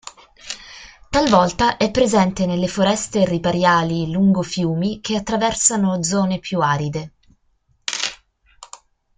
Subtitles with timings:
[1.11, 7.11] Talvolta è presente nelle foreste ripariali lungo fiumi che attraversano zone più aride.